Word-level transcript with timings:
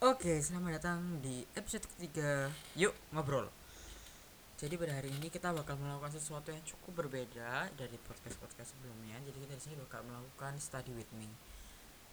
Oke, 0.00 0.40
selamat 0.40 0.80
datang 0.80 1.20
di 1.20 1.44
episode 1.52 1.84
ketiga. 1.84 2.48
Yuk 2.72 2.96
ngobrol. 3.12 3.52
Jadi 4.56 4.80
pada 4.80 4.96
hari 4.96 5.12
ini 5.12 5.28
kita 5.28 5.52
bakal 5.52 5.76
melakukan 5.76 6.16
sesuatu 6.16 6.48
yang 6.48 6.64
cukup 6.64 7.04
berbeda 7.04 7.68
dari 7.76 8.00
podcast-podcast 8.08 8.72
sebelumnya. 8.72 9.20
Jadi 9.28 9.44
kita 9.44 9.60
di 9.60 9.60
sini 9.60 9.76
bakal 9.76 10.00
melakukan 10.08 10.56
study 10.56 10.96
with 10.96 11.12
me. 11.20 11.28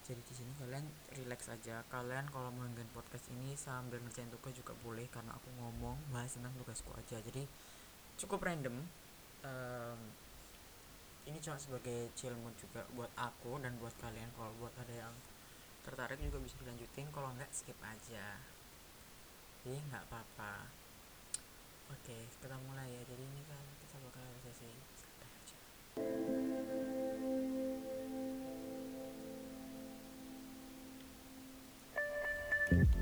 Jadi 0.04 0.20
di 0.20 0.34
sini 0.36 0.52
kalian 0.60 0.84
relax 1.16 1.48
aja. 1.48 1.80
Kalian 1.88 2.28
kalau 2.28 2.52
mau 2.52 2.68
dengerin 2.68 2.92
podcast 2.92 3.24
ini 3.32 3.56
sambil 3.56 4.04
ngerjain 4.04 4.28
tugas 4.28 4.52
juga 4.52 4.76
boleh 4.84 5.08
karena 5.08 5.32
aku 5.32 5.48
ngomong 5.56 5.96
bahas 6.12 6.36
tentang 6.36 6.52
tugasku 6.60 6.92
aja. 6.92 7.16
Jadi 7.24 7.48
cukup 8.20 8.44
random. 8.44 8.84
Em, 9.48 10.00
ini 11.24 11.40
cuma 11.40 11.56
sebagai 11.56 12.12
chill 12.12 12.36
mood 12.36 12.52
juga 12.60 12.84
buat 12.92 13.08
aku 13.16 13.56
dan 13.64 13.80
buat 13.80 13.96
kalian 13.96 14.28
kalau 14.36 14.52
buat 14.60 14.76
ada 14.76 15.08
yang 15.08 15.14
tertarik 15.88 16.20
juga 16.20 16.36
bisa 16.44 16.52
dilanjutin 16.60 17.08
kalau 17.08 17.32
nggak 17.32 17.48
skip 17.48 17.80
aja. 17.80 18.36
Jadi 19.64 19.80
nggak 19.88 20.04
apa-apa. 20.04 20.68
Oke 21.88 22.28
kita 22.28 22.60
mulai 22.68 22.92
ya. 22.92 23.00
Jadi 23.08 23.24
ini 23.24 23.40
kan 23.48 23.64
kita 23.80 23.96
bakal 24.04 24.20
sesi 24.44 24.68
santai 25.00 25.30
aja. 25.32 25.56
Oke, 32.68 32.97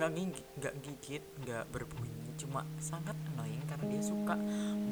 nggak 0.00 0.16
gigit 0.16 0.46
nggak 0.56 0.74
gigit 0.80 1.24
nggak 1.44 1.64
berbunyi. 1.76 2.32
Cuma 2.40 2.64
sangat 2.80 3.12
annoying 3.28 3.60
karena 3.68 3.84
dia 3.92 4.00
suka 4.00 4.32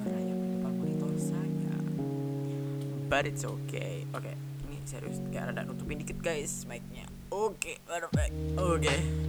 merayap 0.05 0.37
di 0.37 0.49
depan 0.53 0.73
monitor 0.77 1.13
saya. 1.17 1.77
But 3.09 3.25
it's 3.25 3.49
okay. 3.49 4.05
Oke 4.13 4.37
ini 4.69 4.85
serius. 4.85 5.17
Kayak 5.33 5.57
ada 5.57 5.65
nutupin 5.65 6.05
dikit 6.05 6.21
guys 6.21 6.69
mic-nya. 6.69 7.09
Oke 7.33 7.81
perfect 7.89 8.37
oke. 8.61 8.85
sebentar 8.85 9.28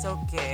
it's 0.00 0.06
okay. 0.06 0.49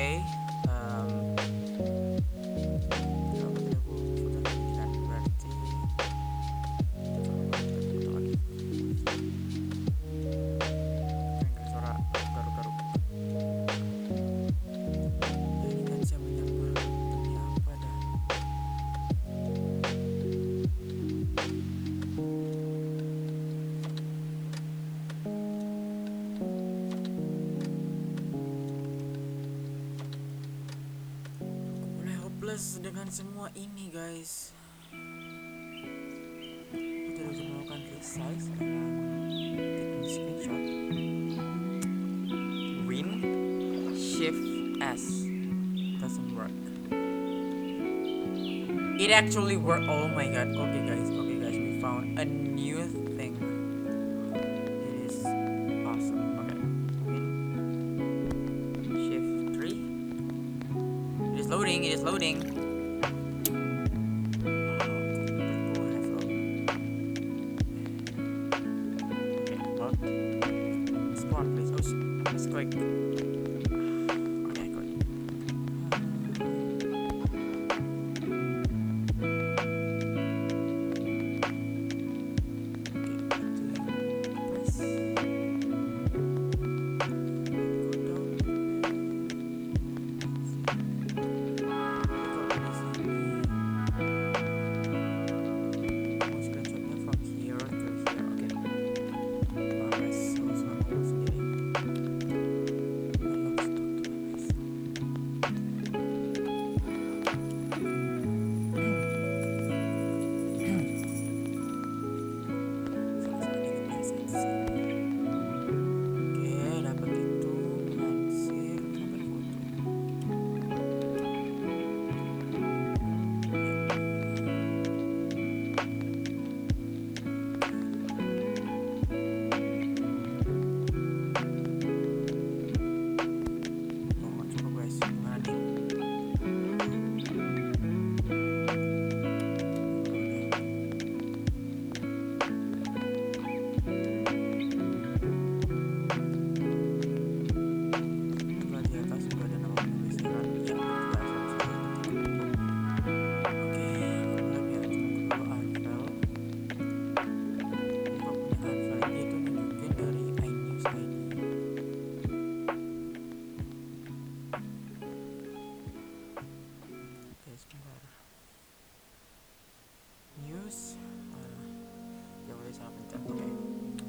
makan 33.06 33.22
semua 33.22 33.46
ini 33.54 33.86
guys. 33.94 34.50
Kita 36.74 37.22
udah 37.22 37.38
menemukan 37.38 37.78
case 37.86 38.18
resize. 38.18 38.50
dengan 38.58 40.02
screenshot. 40.02 40.62
Win. 42.90 43.08
Shift 43.94 44.42
s. 44.82 45.22
Doesn't 46.02 46.34
work. 46.34 46.50
It 48.98 49.14
actually 49.14 49.54
worked 49.54 49.86
oh 49.86 50.10
my 50.10 50.26
god. 50.26 50.50
Okay 50.50 50.82
guys. 50.82 51.06
Okay 51.06 51.36
guys. 51.38 51.54
We 51.54 51.78
found 51.78 52.18
a 52.18 52.26
new 52.26 52.90
thing. 53.14 53.38
It 54.34 55.14
is 55.14 55.22
awesome. 55.86 56.42
Okay. 56.42 56.58
Win 57.06 57.22
Shift 58.98 59.54
Three. 59.54 59.78
It 61.38 61.46
is 61.46 61.46
loading, 61.46 61.86
it 61.86 61.94
is 61.94 62.02
loading. 62.02 62.55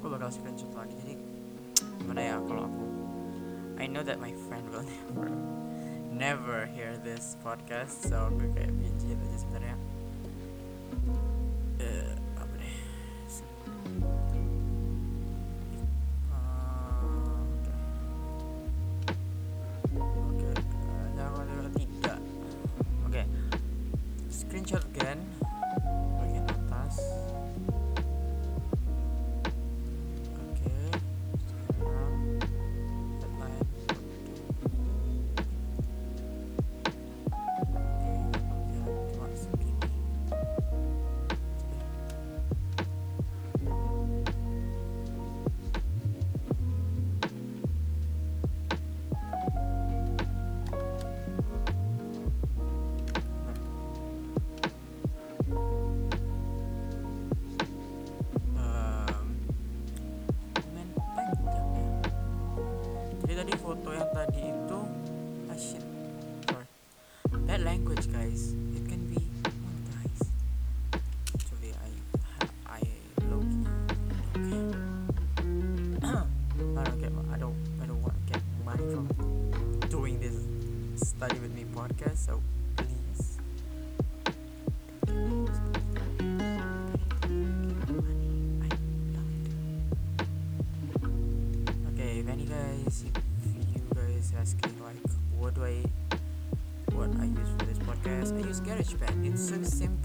aku 0.08 0.16
bakal 0.16 0.32
screenshot 0.32 0.72
lagi 0.72 0.96
jadi 1.04 1.14
gimana 2.00 2.20
ya 2.24 2.36
kalau 2.48 2.64
aku 2.64 2.84
I 3.76 3.84
know 3.84 4.00
that 4.00 4.16
my 4.16 4.32
friend 4.48 4.64
will 4.72 4.80
never 4.88 5.28
never 6.08 6.64
hear 6.64 6.96
this 7.04 7.36
podcast 7.44 8.08
so 8.08 8.32
aku 8.32 8.48
kayak 8.56 8.72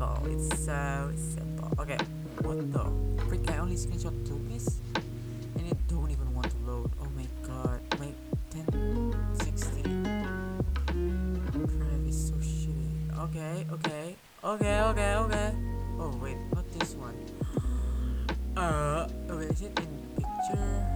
simple. 0.04 0.32
It's 0.32 0.66
so 0.66 1.12
simple. 1.16 1.72
Okay, 1.80 1.98
what 2.42 2.74
the 2.74 2.86
frick? 3.28 3.50
I 3.52 3.58
only 3.58 3.76
screenshot 3.76 4.14
two 4.28 4.40
pieces, 4.50 4.82
and 5.58 5.68
it 5.68 5.78
don't 5.88 6.12
even 6.12 6.34
want 6.34 6.50
to 6.50 6.58
load. 6.72 6.92
Oh 7.02 7.08
my 7.16 7.28
god. 7.44 7.82
Wait, 8.00 8.16
1060. 8.54 9.84
Crap 11.44 12.08
is 12.08 12.28
so 12.28 12.36
shitty. 12.36 13.20
Okay, 13.20 13.66
okay. 13.72 14.16
Okay, 14.44 14.82
okay, 14.82 15.16
okay. 15.16 15.52
Oh 16.00 16.18
wait, 16.22 16.38
not 16.54 16.66
this 16.80 16.96
one. 16.96 17.16
Uh, 18.56 19.08
okay, 19.32 19.46
is 19.48 19.62
it 19.64 19.80
in 19.80 19.88
picture? 20.16 20.93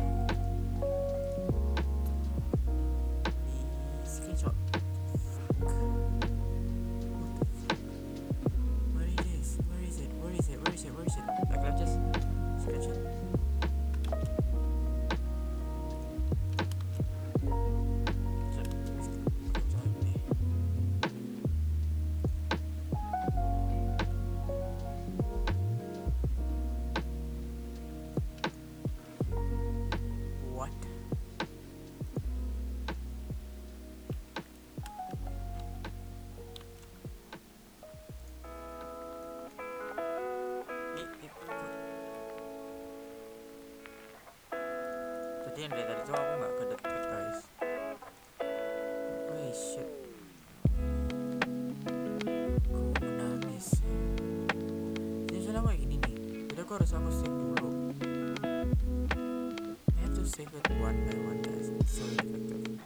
one 60.79 61.05
by 61.05 61.15
one 61.15 61.41
guys 61.41 61.71
so 61.85 62.03
effective 62.03 62.79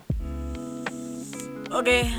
okay. 1.72 2.14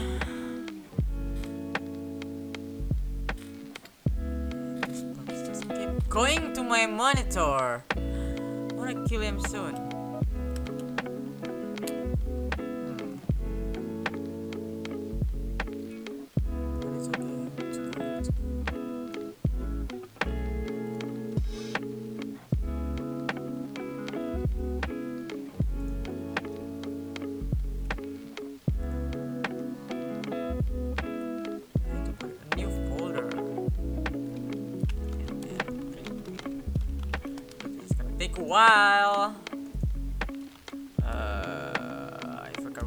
Going 6.08 6.52
to 6.52 6.62
my 6.62 6.86
monitor. 6.86 7.82
I 7.96 8.74
wanna 8.74 9.06
kill 9.08 9.22
him 9.22 9.40
soon. 9.40 9.91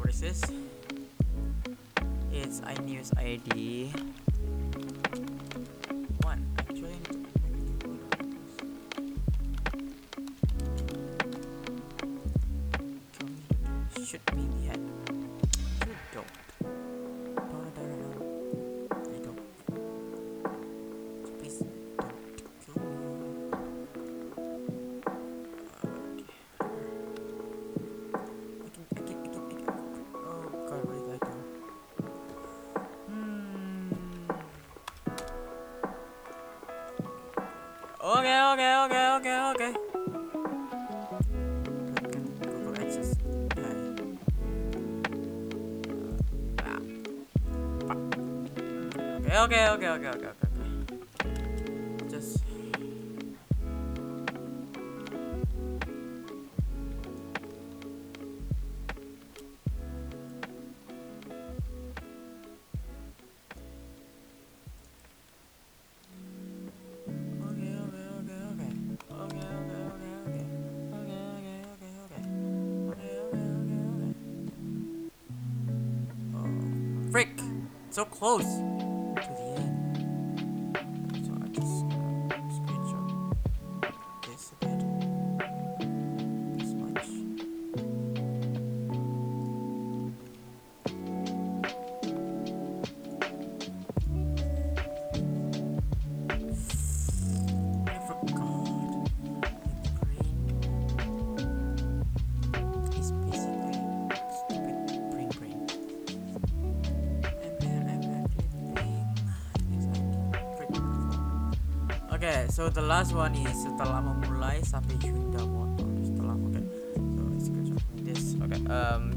resources. 0.06 0.40
It's 2.32 2.60
iNews 2.60 3.10
ID. 3.18 3.92
close. 78.18 78.65
okay, 112.26 112.46
so 112.50 112.68
the 112.68 112.82
last 112.82 113.14
one 113.14 113.34
is 113.38 113.54
setelah 113.62 114.02
memulai 114.02 114.58
sampai 114.66 114.98
Honda 114.98 115.46
motor. 115.46 115.86
Setelah 116.02 116.34
okay. 116.50 116.64
So 116.98 117.22
let's 117.30 117.46
go 117.46 117.60
check 117.62 117.78
this. 118.02 118.34
Okay 118.42 118.60
um 118.66 119.14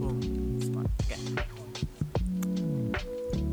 boom 0.00 0.16
spot 0.64 0.88
okay. 1.04 1.20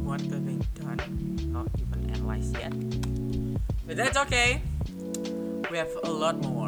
What 0.08 0.24
have 0.32 0.48
done? 0.79 1.03
Not 1.51 1.67
even 1.75 2.00
analyzed 2.15 2.55
yet. 2.55 2.72
But 3.84 4.00
that's 4.00 4.15
okay. 4.24 4.63
We 5.67 5.75
have 5.84 5.91
a 6.08 6.12
lot 6.12 6.39
more. 6.39 6.62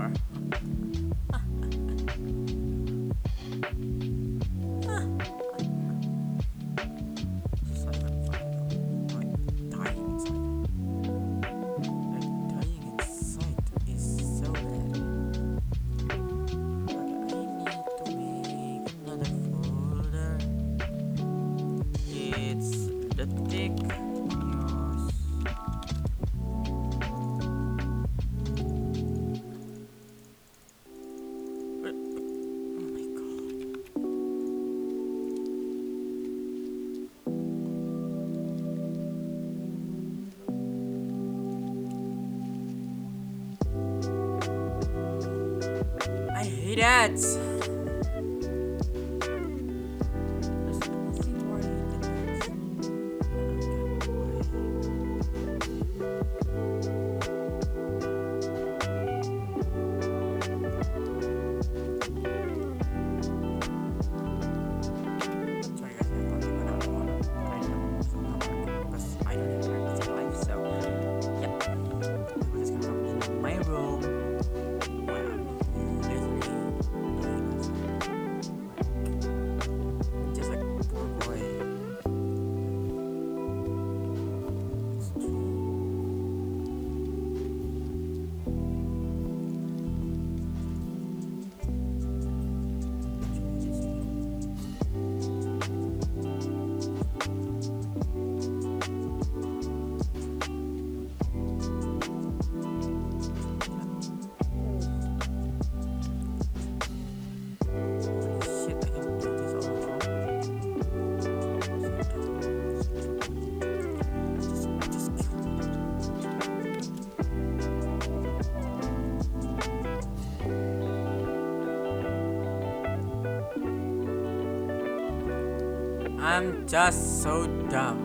I'm 126.35 126.67
just 126.67 127.23
so 127.23 127.47
dumb. 127.69 128.04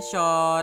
screenshot 0.00 0.57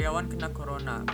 karyawan 0.00 0.32
kena 0.32 0.48
corona. 0.48 1.04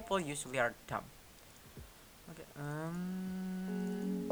people 0.00 0.18
usually 0.18 0.58
are 0.58 0.72
dumb. 0.88 1.04
Okay, 2.30 2.44
um... 2.58 4.30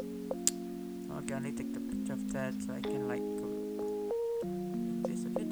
Okay, 1.19 1.33
I 1.35 1.39
need 1.39 1.57
to 1.57 1.63
take 1.63 1.73
the 1.73 1.79
picture 1.79 2.13
of 2.13 2.33
that 2.33 2.53
so 2.65 2.73
I 2.73 2.81
can 2.81 3.07
like... 3.07 3.21
This 5.05 5.25
a 5.25 5.29
bit. 5.29 5.47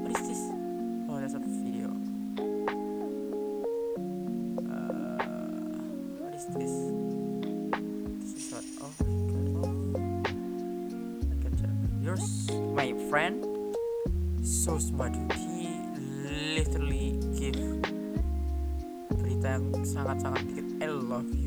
What 0.00 0.12
is 0.16 0.22
this? 0.28 0.40
Oh, 1.10 1.20
that's 1.20 1.34
a 1.34 1.38
video. 1.60 1.88
Uh, 4.64 5.20
what 6.24 6.32
is 6.32 6.46
this? 6.56 6.72
This 8.22 8.32
is 8.40 8.52
what... 8.54 8.64
Oh 8.80 8.90
my 9.04 9.12
god. 9.60 9.68
Oh. 9.68 9.76
I. 11.60 11.68
Yours, 12.00 12.50
my 12.72 12.94
friend? 13.10 13.51
so 14.62 14.78
smart. 14.78 15.10
He 15.34 15.74
literally 16.54 17.18
give 17.34 17.58
berita 19.10 19.58
yang 19.58 19.74
sangat-sangat 19.82 20.46
dikit. 20.54 20.66
I 20.78 20.86
love 20.86 21.26
you. 21.34 21.41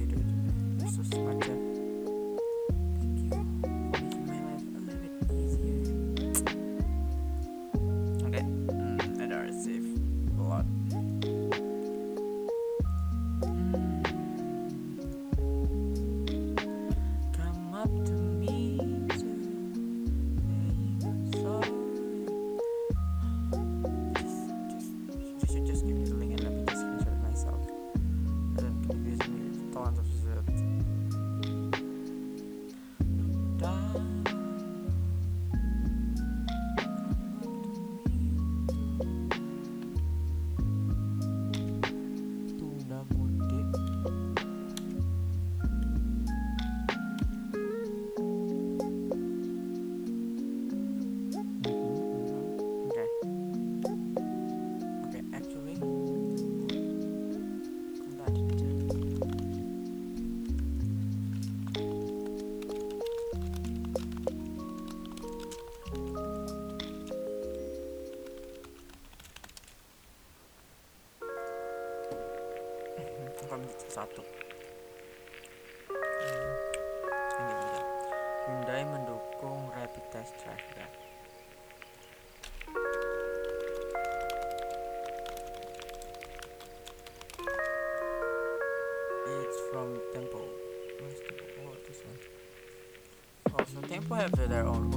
Tempo 93.87 94.15
have 94.15 94.31
their 94.49 94.67
own. 94.67 94.91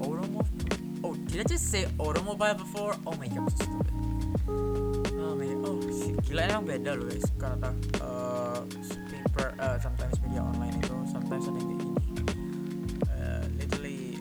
Automobile. 0.00 0.46
Oh, 1.04 1.14
did 1.14 1.40
I 1.40 1.44
just 1.44 1.70
say 1.70 1.86
automobile 1.98 2.54
before? 2.54 2.96
Oh 3.06 3.14
my 3.14 3.28
god, 3.28 3.38
I'm 3.38 3.50
so 3.50 3.64
stupid. 3.64 3.92
Oh 4.48 5.34
my 5.36 5.46
god. 5.46 5.62
Oh, 5.64 5.80
shit. 5.86 6.18
gila 6.26 6.42
emang 6.42 6.66
beda 6.66 6.98
loh 6.98 7.06
guys. 7.06 7.26
Kata 7.38 7.70
uh, 8.02 8.60
paper, 9.10 9.54
uh, 9.62 9.78
sometimes 9.78 10.18
media 10.26 10.42
online 10.42 10.74
itu, 10.82 10.94
sometimes 11.06 11.44
ada 11.46 11.58
yang 11.58 11.70
gini. 11.70 11.88
Uh, 13.06 13.44
literally 13.54 14.18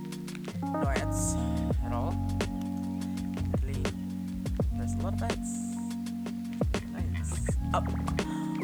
no 0.62 0.88
ads 0.93 1.34
at 1.82 1.91
all. 1.91 2.13
Literally, 3.58 3.82
there's 4.78 4.93
a 4.93 5.02
lot 5.02 5.17
of 5.17 5.22
ads. 5.26 5.52
Nice. 6.93 7.34
Up. 7.74 8.16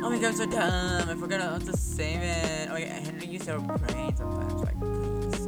Oh 0.06 0.10
my 0.10 0.20
god, 0.20 0.32
I'm 0.32 0.36
so 0.36 0.46
dumb. 0.46 1.10
I 1.10 1.16
forgot 1.16 1.40
how 1.40 1.58
to 1.60 1.78
save 1.78 2.22
it. 2.22 2.68
Oh 2.70 2.76
god, 2.76 2.90
Henry, 2.90 3.26
use 3.26 3.48
your 3.48 3.60
brain 3.60 4.14
sometimes. 4.18 4.54
Like. 4.54 4.78
Please, 4.82 5.48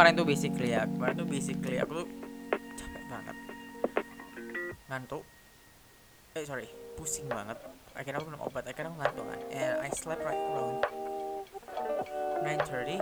kemarin 0.00 0.16
tuh 0.16 0.24
basically 0.24 0.72
ya. 0.72 0.88
Kemarin 0.88 1.12
tuh 1.12 1.28
basically 1.28 1.76
aku 1.76 1.92
tuh 2.00 2.08
capek 2.72 3.04
banget. 3.12 3.36
Ngantuk. 4.88 5.28
Eh 6.32 6.40
sorry 6.48 6.72
pusing 6.96 7.28
banget. 7.28 7.60
Akhirnya 7.92 8.16
aku 8.16 8.32
minum 8.32 8.48
obat 8.48 8.64
akhirnya 8.64 8.96
aku 8.96 8.98
ngantuk 9.04 9.28
kan. 9.28 9.40
And 9.52 9.76
I 9.84 9.92
slept 9.92 10.24
right 10.24 10.40
around 10.40 10.88
9.30 12.40 12.96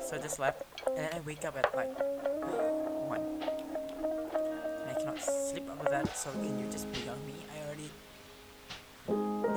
so 0.00 0.16
I 0.16 0.24
just 0.24 0.40
slept 0.40 0.64
and 0.88 1.04
then 1.04 1.12
I 1.12 1.20
wake 1.20 1.44
up 1.44 1.52
at 1.60 1.68
like 1.76 1.92
1 2.00 3.12
and 3.12 4.88
I 4.88 4.94
cannot 4.96 5.20
sleep 5.20 5.68
after 5.68 5.92
that. 5.92 6.08
So 6.16 6.32
can 6.32 6.56
you 6.56 6.64
just 6.72 6.88
be 6.96 7.04
on 7.12 7.20
me? 7.28 7.36
I 7.52 7.60
already 7.68 7.92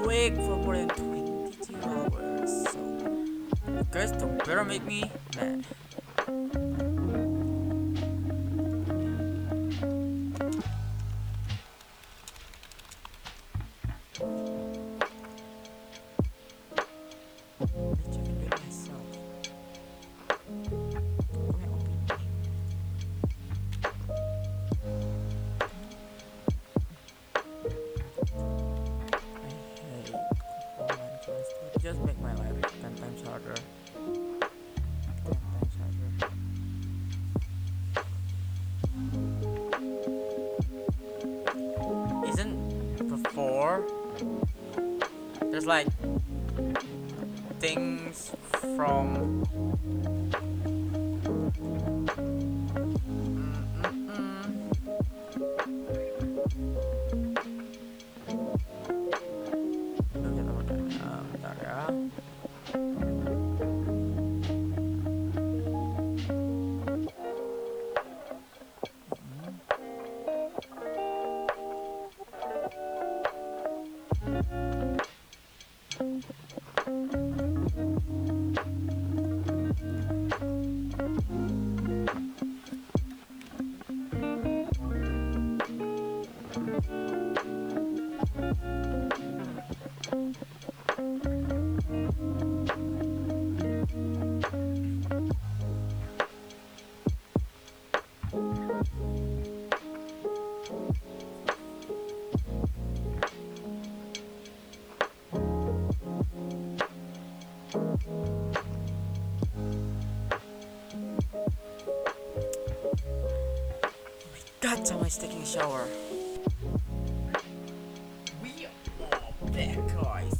awake 0.04 0.36
for 0.44 0.60
more 0.60 0.76
than 0.76 0.92
22 0.92 1.00
hours. 1.00 1.16
So, 1.16 1.16
you 1.16 1.25
guys 3.96 4.12
don't 4.12 4.38
better 4.46 4.66
make 4.66 4.84
me 4.84 5.10
mad. 5.38 6.85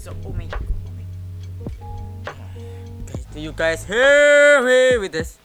So, 0.06 0.14
oh 0.24 0.34
my, 0.34 0.48
oh 0.54 0.92
my. 0.94 2.32
Guys, 3.08 3.26
do 3.34 3.40
you 3.40 3.52
guys 3.52 3.84
hear 3.86 4.62
me 4.62 5.00
with 5.00 5.12
this? 5.12 5.40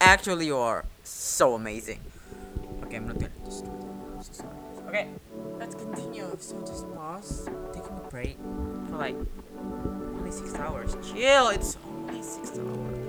Actually, 0.00 0.46
you 0.46 0.56
are 0.56 0.84
so 1.04 1.54
amazing. 1.54 2.00
Okay, 2.82 2.96
I'm 2.96 3.06
not 3.06 3.20
gonna 3.20 3.30
just. 3.44 3.64
I'm 3.64 4.20
so 4.20 4.32
sorry. 4.32 4.56
Okay, 4.88 5.08
let's 5.60 5.76
continue. 5.76 6.36
So 6.40 6.60
just 6.62 6.92
pause, 6.92 7.48
taking 7.72 7.96
a 7.96 8.10
break 8.10 8.36
for 8.90 8.96
like 8.96 9.14
only 9.56 10.32
six 10.32 10.52
hours. 10.56 10.96
Chill. 11.08 11.50
It's 11.50 11.78
only 11.86 12.22
six 12.24 12.50
hours. 12.58 13.05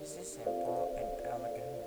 This 0.00 0.16
is 0.18 0.32
simple 0.34 0.94
and 0.96 1.26
elegant. 1.26 1.86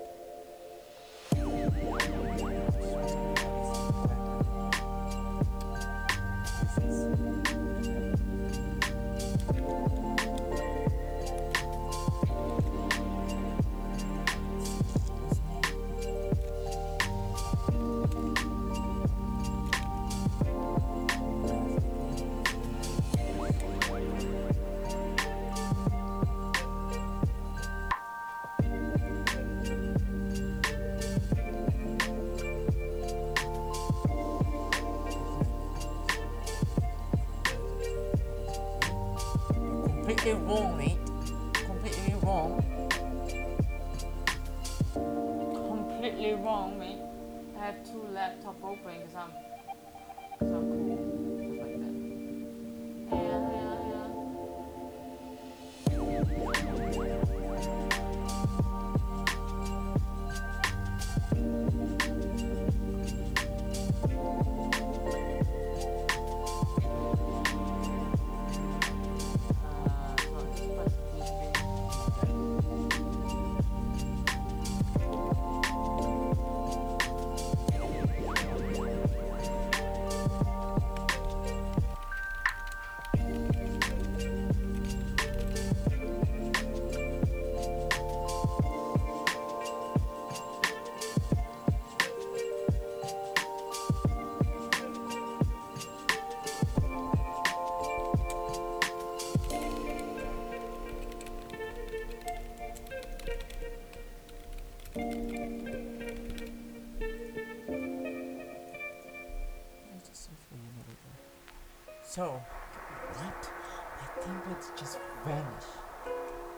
So, 112.10 112.24
what? 112.24 113.52
My 114.00 114.08
templates 114.24 114.76
just 114.76 114.98
vanish. 115.24 115.70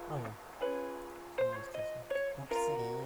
Oh 0.10 0.18
yeah. 0.18 0.32
Oopsie. 2.40 3.01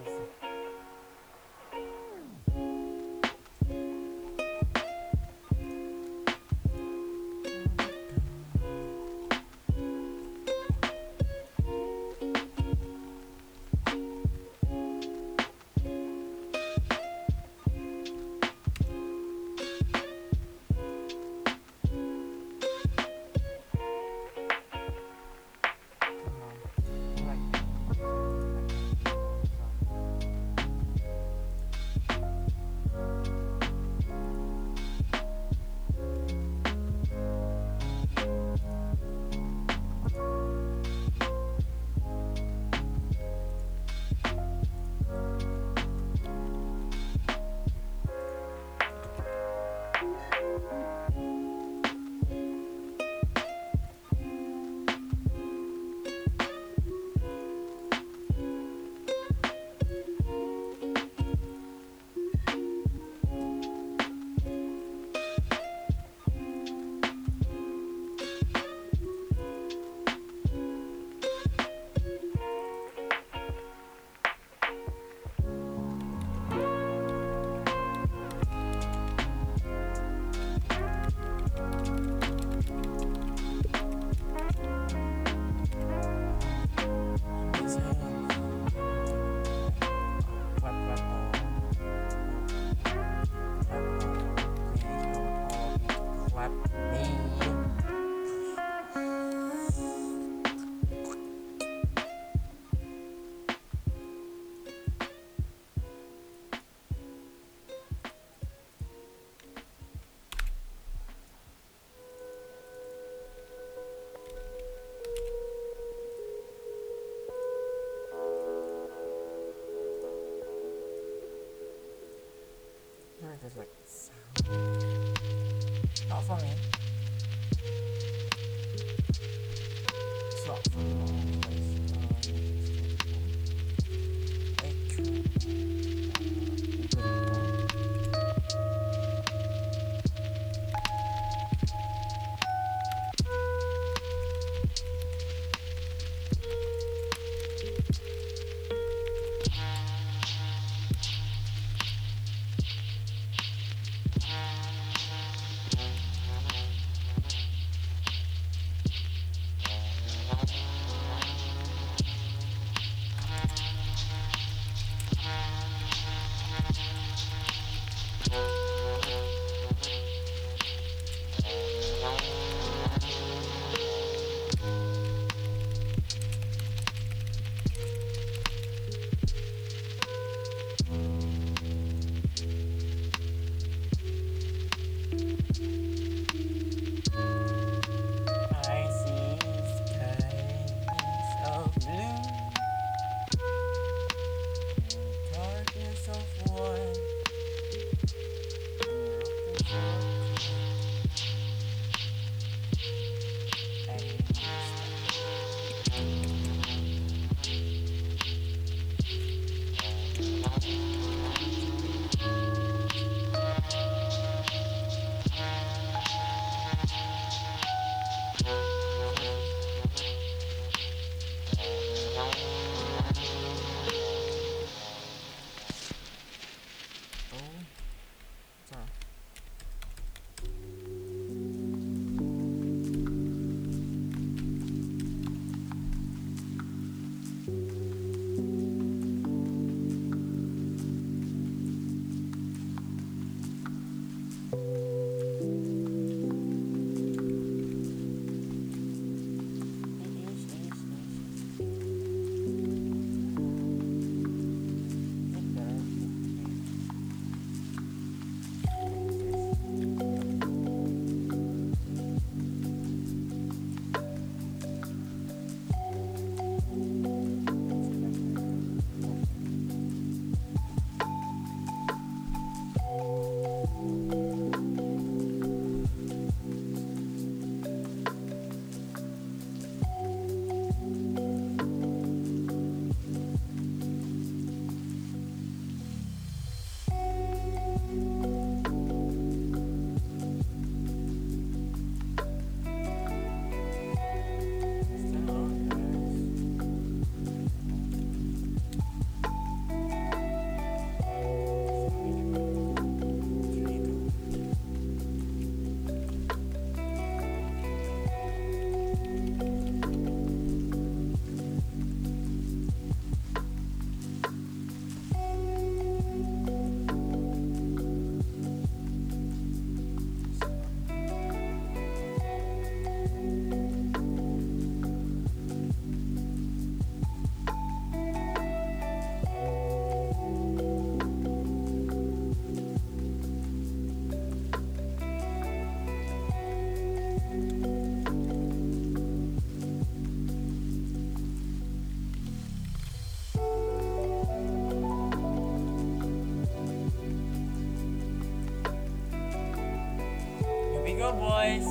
Boys. 351.26 351.66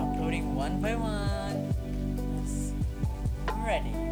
Uploading 0.00 0.54
one 0.54 0.80
by 0.80 0.94
one. 0.94 1.74
Yes. 2.38 2.72
Ready. 3.66 4.11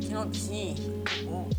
You 0.00 0.08
don't 0.10 0.34
see. 0.34 0.74
You 1.20 1.28
won't. 1.28 1.56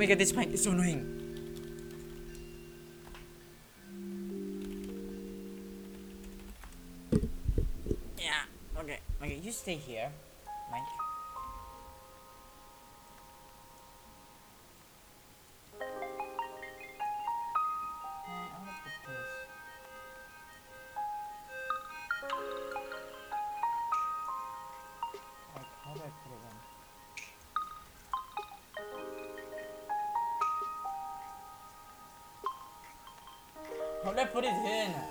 My 0.00 0.06
god, 0.06 0.16
this 0.16 0.32
mic 0.32 0.48
is 0.48 0.64
so 0.64 0.70
annoying. 0.70 1.04
Yeah, 8.16 8.80
okay, 8.80 8.98
okay, 9.22 9.40
you 9.44 9.52
stay 9.52 9.74
here, 9.74 10.09
I 34.20 34.26
put 34.26 34.44
it 34.44 34.48
in? 34.48 35.09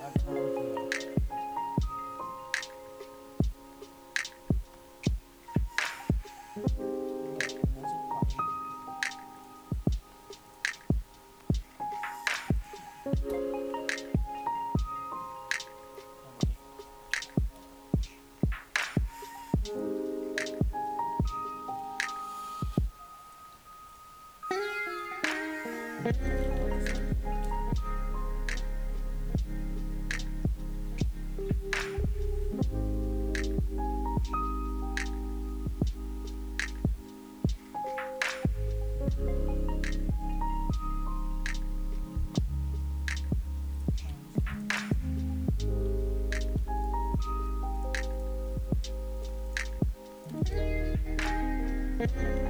Okay. 51.99 52.39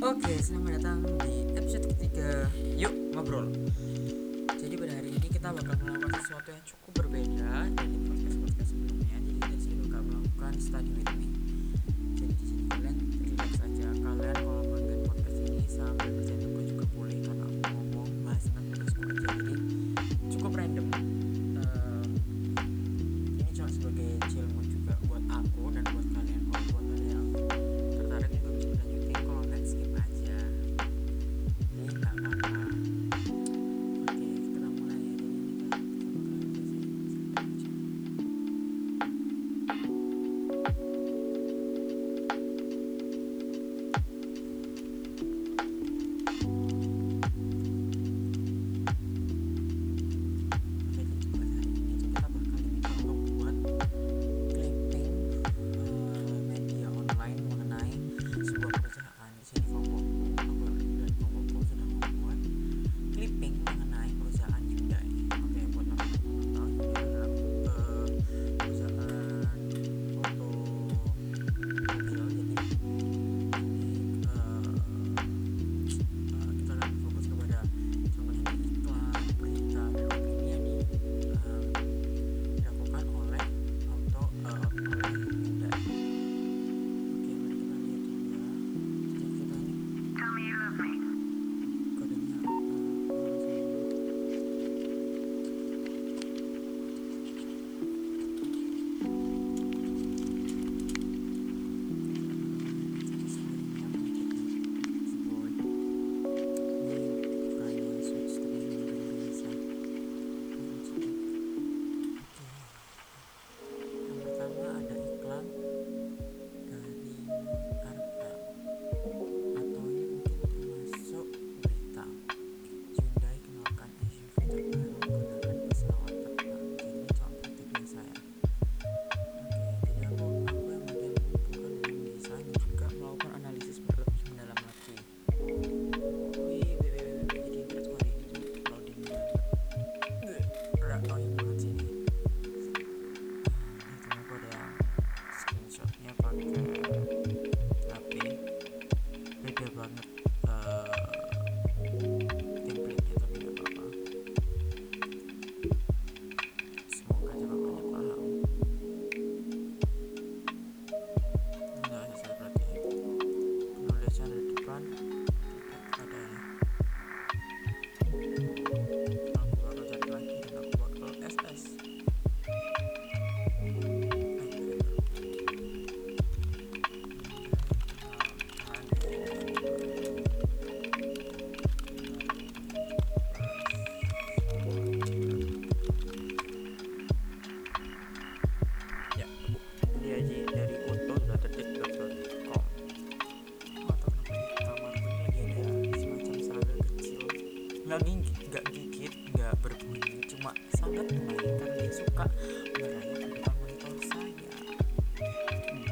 Oke, 0.00 0.32
selamat 0.40 0.80
datang 0.80 1.04
di 1.28 1.44
episode 1.60 1.84
ketiga. 1.92 2.48
Yuk 2.72 3.12
Ngobrol. 3.12 3.52
Jadi 4.56 4.72
pada 4.80 4.96
hari 4.96 5.12
ini 5.12 5.28
kita 5.28 5.52
bakal 5.52 5.76
melakukan 5.76 6.24
sesuatu 6.24 6.48
yang 6.56 6.64
cukup 6.64 6.92
berbeda 7.04 7.68
dari 7.76 7.96
podcast-podcast 8.08 8.68
sebelumnya. 8.72 9.16
Jadi 9.20 9.38
kita 9.44 9.56
sini 9.60 9.76
bakal 9.84 10.00
melakukan 10.08 10.52
study 10.56 10.90
with 10.96 11.10
me 11.20 11.39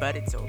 but 0.09 0.17
it's 0.17 0.35
over. 0.35 0.47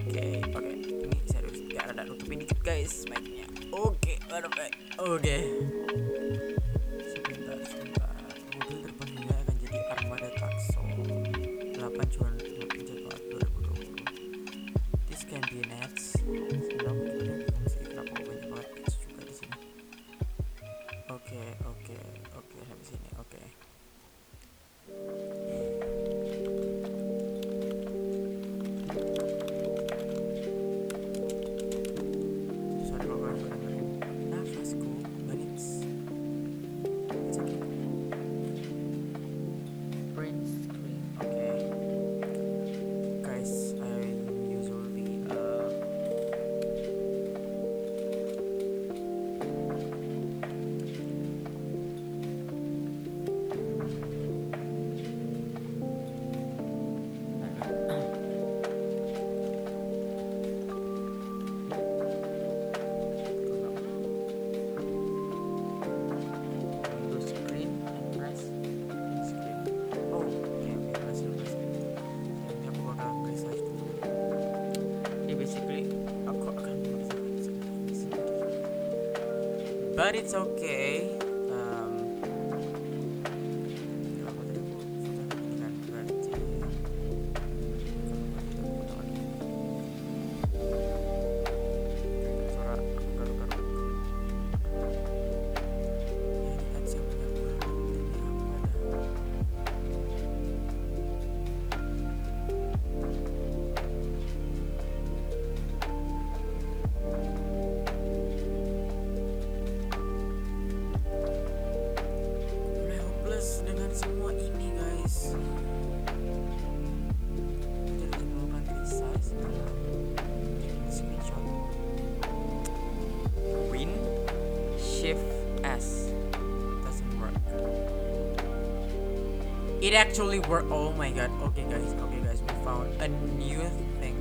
It 129.89 129.95
actually 129.95 130.37
worked. 130.37 130.69
Oh 130.69 130.93
my 130.93 131.09
god. 131.09 131.31
Okay, 131.49 131.63
guys. 131.63 131.95
Okay, 131.97 132.21
guys. 132.21 132.43
We 132.43 132.53
found 132.63 133.01
a 133.01 133.07
new 133.07 133.57
thing. 133.97 134.13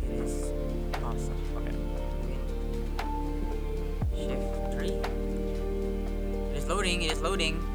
It 0.00 0.12
is 0.12 0.50
awesome. 1.04 1.36
Okay. 1.60 1.76
Shift 4.16 4.72
3. 4.72 4.88
It 6.48 6.56
is 6.56 6.66
loading. 6.66 7.02
It 7.02 7.12
is 7.12 7.20
loading. 7.20 7.73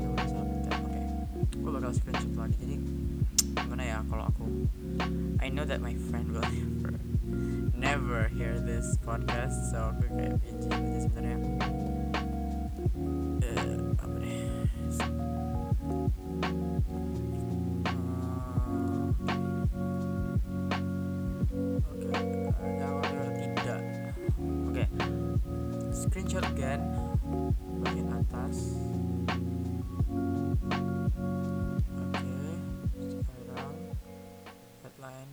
ya 0.00 0.06
udah 0.10 0.26
saya 0.26 0.42
oke. 0.42 0.66
Okay. 0.86 1.04
gue 1.60 1.70
bakal 1.70 1.92
screenshot 1.92 2.34
lagi. 2.36 2.56
Jadi 2.60 2.76
gimana 3.58 3.82
ya 3.86 3.98
kalau 4.08 4.24
aku 4.28 4.44
I 5.40 5.48
know 5.48 5.64
that 5.64 5.80
my 5.80 5.94
friend 6.10 6.30
will 6.34 6.44
never 6.44 6.94
never 7.80 8.28
hear 8.36 8.60
this 8.60 8.98
podcast 9.00 9.56
so 9.72 9.94
aku 9.96 10.04
kayak 10.14 10.36
bijak 10.44 10.78
aja 10.78 10.98
sebenarnya. 11.06 11.38
Uh, 13.40 13.76
apa 13.96 14.16
deh? 14.20 14.44
Eh, 24.80 24.88
screenshot 25.92 26.44
again 26.46 26.80
bagian 27.80 28.08
atas 28.14 28.56
oke 31.98 32.14
okay. 32.14 32.52
sekarang 33.08 33.76
headline 34.82 35.30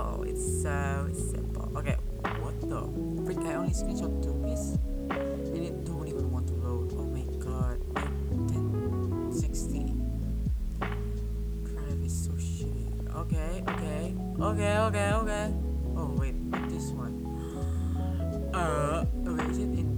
simple. 0.00 0.22
It's 0.24 0.62
so 0.62 1.08
simple. 1.12 1.68
Okay, 1.76 1.96
what 2.40 2.60
the 2.60 2.80
freak? 3.24 3.38
I 3.46 3.54
only 3.54 3.72
screenshot 3.72 4.22
two 4.22 4.34
piece, 4.44 4.78
and 5.10 5.64
it 5.64 5.84
don't 5.84 6.06
even 6.08 6.30
want 6.30 6.46
to 6.48 6.54
load. 6.54 6.92
Oh 6.96 7.04
my 7.04 7.24
god, 7.38 7.80
my 7.94 8.02
1060 8.02 9.94
drive 11.64 12.04
is 12.04 12.24
so 12.24 12.32
shitty. 12.32 13.14
Okay, 13.16 13.62
okay, 13.68 14.14
okay, 14.40 14.78
okay, 14.78 15.12
okay. 15.12 15.54
Oh 15.96 16.14
wait, 16.18 16.34
this 16.70 16.90
one. 16.90 17.26
Uh, 18.52 19.04
wait, 19.22 19.48
is 19.50 19.58
it 19.58 19.62
in 19.62 19.89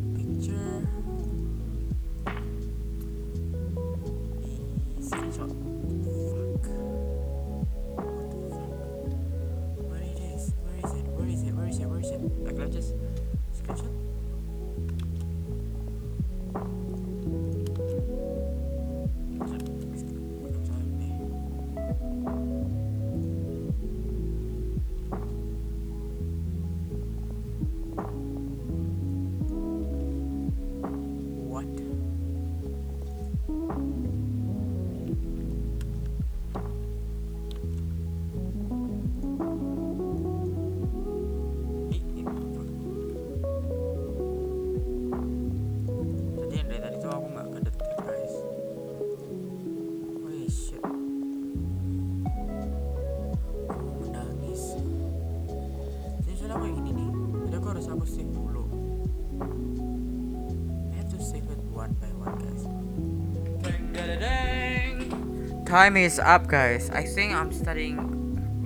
Time 65.73 65.97
is 65.97 66.21
up 66.21 66.53
guys. 66.53 66.93
I 66.93 67.01
think 67.01 67.33
I'm 67.33 67.49
studying 67.49 67.97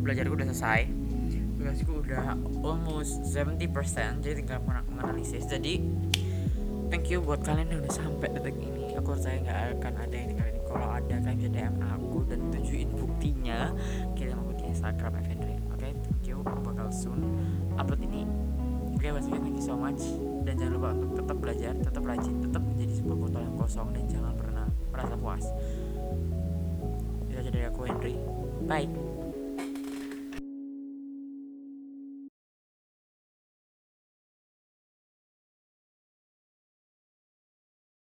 belajarku 0.02 0.42
udah 0.42 0.50
selesai. 0.50 0.90
Tugasku 1.54 2.02
udah 2.02 2.34
almost 2.66 3.22
70% 3.30 4.26
jadi 4.26 4.42
tinggal 4.42 4.58
meng- 4.66 4.90
menganalisis. 4.90 5.46
Jadi 5.46 5.86
thank 6.90 7.06
you 7.06 7.22
buat 7.22 7.46
kalian 7.46 7.70
yang 7.70 7.86
udah 7.86 7.94
sampai 7.94 8.26
detik 8.34 8.58
ini. 8.58 8.98
Aku 8.98 9.14
percaya 9.14 9.38
nggak 9.38 9.58
akan 9.78 9.92
ada 10.02 10.14
yang 10.18 10.28
tinggalin. 10.34 10.56
Kalau 10.66 10.88
ada 10.90 11.14
kalian 11.22 11.38
bisa 11.38 11.50
DM 11.54 11.74
aku 11.78 12.18
dan 12.26 12.40
tunjukin 12.50 12.90
buktinya. 12.98 13.70
Kirim 14.18 14.42
aku 14.42 14.50
di 14.58 14.64
Instagram 14.66 15.12
Evendri. 15.22 15.54
Oke, 15.70 15.94
thank 15.94 16.26
you. 16.26 16.42
Aku 16.42 16.58
bakal 16.58 16.90
soon 16.90 17.22
upload 17.78 18.02
ini. 18.02 18.26
Oke, 18.98 19.14
again 19.14 19.46
thank 19.46 19.54
you 19.54 19.62
so 19.62 19.78
much. 19.78 20.02
Dan 20.42 20.58
jangan 20.58 20.74
lupa 20.74 20.90
untuk 20.90 21.22
tetap 21.22 21.38
belajar, 21.38 21.70
tetap 21.70 22.02
rajin, 22.02 22.34
tetap 22.42 22.62
menjadi 22.66 22.98
sebuah 22.98 23.14
botol 23.14 23.42
yang 23.46 23.54
kosong 23.54 23.94
dan 23.94 24.04
jangan 24.10 24.34
pernah 24.34 24.66
merasa 24.90 25.14
puas. 25.14 25.46
Aku 27.64 27.88
Henry. 27.88 28.18
Bye. 28.66 29.05